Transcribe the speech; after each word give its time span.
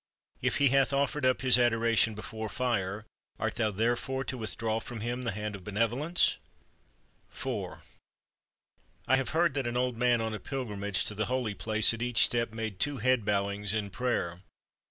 If 0.41 0.57
he 0.57 0.69
hath 0.69 0.93
offered 0.93 1.27
up 1.27 1.41
his 1.43 1.59
adoration 1.59 2.15
before 2.15 2.49
Fire, 2.49 3.05
art 3.39 3.57
thou 3.57 3.69
therefore 3.69 4.23
to 4.23 4.37
withdraw 4.39 4.79
from 4.79 5.01
him 5.01 5.25
the 5.25 5.31
hand 5.31 5.53
of 5.53 5.63
benevolence?" 5.63 6.37
IV 7.31 7.75
I 9.07 9.17
have 9.17 9.29
heard 9.29 9.53
that 9.53 9.67
an 9.67 9.77
old 9.77 9.97
man 9.97 10.19
on 10.19 10.33
a 10.33 10.39
pilgrimage 10.39 11.03
to 11.03 11.13
the 11.13 11.25
Holy 11.27 11.53
Place 11.53 11.93
at 11.93 12.01
each 12.01 12.23
step 12.25 12.51
made 12.51 12.79
two 12.79 12.97
head 12.97 13.23
bowings 13.25 13.75
in 13.75 13.91
prayer. 13.91 14.41